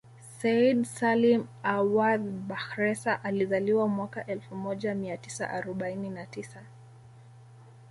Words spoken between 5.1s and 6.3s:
tisa arobaini na